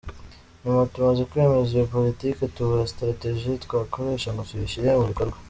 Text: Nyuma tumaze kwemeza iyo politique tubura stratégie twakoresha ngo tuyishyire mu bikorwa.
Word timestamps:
Nyuma 0.61 0.89
tumaze 0.91 1.21
kwemeza 1.29 1.69
iyo 1.73 1.85
politique 1.95 2.43
tubura 2.55 2.89
stratégie 2.93 3.61
twakoresha 3.65 4.29
ngo 4.31 4.41
tuyishyire 4.49 4.89
mu 4.99 5.05
bikorwa. 5.11 5.37